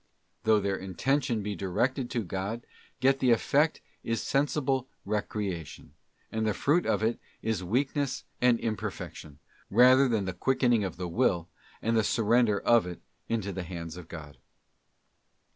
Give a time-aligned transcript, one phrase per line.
[0.45, 2.65] Though their intention be directed to God,
[3.01, 5.93] yet the effect is sensible recreation,
[6.31, 9.37] and the fruit of it is weakness and imperfection,
[9.69, 11.49] rather than the quickening of the will,
[11.83, 14.39] and the surrender of it into the hands of God.